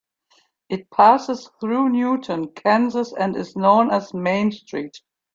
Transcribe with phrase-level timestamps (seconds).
[0.67, 4.99] It passes through Newton, Kansas and is known as Main Street.